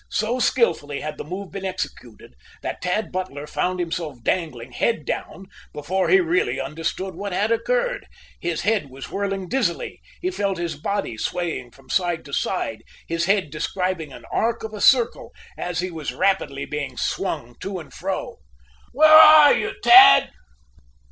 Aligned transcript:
So 0.09 0.39
skilfully 0.39 1.01
had 1.01 1.19
the 1.19 1.23
move 1.23 1.51
been 1.51 1.63
executed 1.63 2.33
that 2.63 2.81
Tad 2.81 3.11
Butler 3.11 3.45
found 3.45 3.79
himself 3.79 4.23
dangling, 4.23 4.71
head 4.71 5.05
down, 5.05 5.45
before 5.73 6.09
he 6.09 6.19
really 6.19 6.59
understood 6.59 7.13
what 7.13 7.33
had 7.33 7.51
occurred. 7.51 8.07
His 8.39 8.61
head 8.61 8.89
was 8.89 9.11
whirling 9.11 9.47
dizzily. 9.47 10.01
He 10.19 10.31
felt 10.31 10.57
his 10.57 10.75
body 10.75 11.17
swaying 11.19 11.69
from 11.69 11.91
side 11.91 12.25
to 12.25 12.33
side, 12.33 12.81
his 13.07 13.25
head 13.25 13.51
describing 13.51 14.11
an 14.11 14.25
arc 14.31 14.63
of 14.63 14.73
a 14.73 14.81
circle, 14.81 15.33
as 15.55 15.81
he 15.81 15.91
was 15.91 16.15
rapidly 16.15 16.65
being 16.65 16.97
swung 16.97 17.55
to 17.59 17.77
and 17.77 17.93
fro. 17.93 18.37
"Where 18.93 19.07
are 19.13 19.55
you, 19.55 19.75
Tad?" 19.83 20.31